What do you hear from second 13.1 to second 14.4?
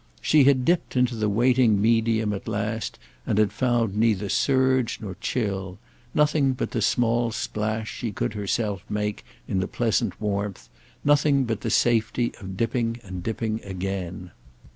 dipping again.